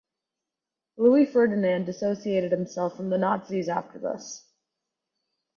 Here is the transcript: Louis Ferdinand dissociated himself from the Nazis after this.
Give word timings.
Louis 0.97 1.27
Ferdinand 1.27 1.85
dissociated 1.85 2.51
himself 2.51 2.97
from 2.97 3.11
the 3.11 3.19
Nazis 3.19 3.69
after 3.69 3.99
this. 3.99 4.43